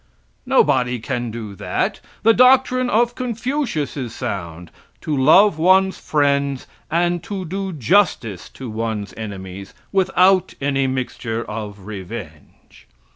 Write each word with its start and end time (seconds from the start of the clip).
Nobody 0.47 0.97
can 0.97 1.29
do 1.29 1.53
that. 1.53 1.99
The 2.23 2.33
doctrine 2.33 2.89
of 2.89 3.13
Confucius 3.13 3.95
is 3.95 4.15
sound 4.15 4.71
to 5.01 5.15
love 5.15 5.59
one's 5.59 5.99
friends 5.99 6.65
and 6.89 7.21
to 7.25 7.45
do 7.45 7.71
justice 7.71 8.49
to 8.49 8.67
one's 8.67 9.13
enemies 9.15 9.75
without 9.91 10.55
any 10.59 10.87
mixture 10.87 11.43
of 11.45 11.85
revenge. 11.85 12.87